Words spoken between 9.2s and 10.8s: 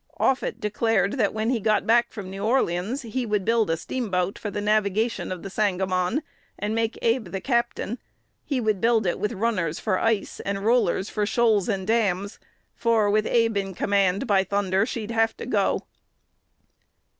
runners for ice, and